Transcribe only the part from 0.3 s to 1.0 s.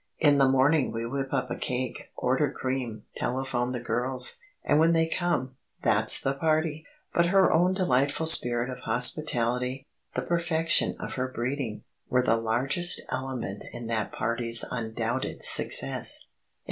the morning